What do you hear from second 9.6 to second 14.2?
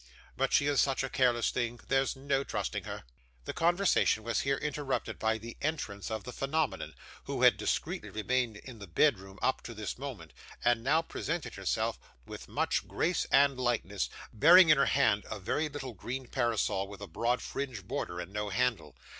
to this moment, and now presented herself, with much grace and lightness,